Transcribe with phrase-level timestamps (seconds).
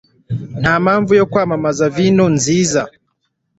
[0.61, 2.81] Nta mpamvu yo kwamamaza vino nziza.